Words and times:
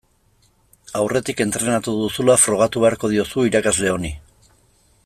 Aurretik 1.01 1.43
entrenatu 1.45 1.93
duzula 1.99 2.39
frogatu 2.45 2.83
beharko 2.87 3.13
diozu 3.13 3.47
irakasle 3.51 3.97
honi. 3.99 4.15